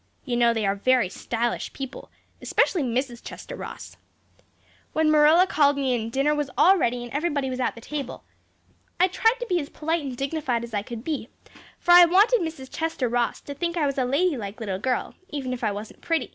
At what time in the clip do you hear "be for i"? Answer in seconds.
11.03-12.05